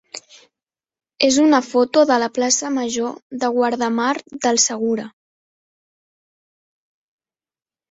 [1.27, 3.13] és una foto de la plaça major
[3.45, 4.09] de Guardamar
[4.47, 5.07] del Segura.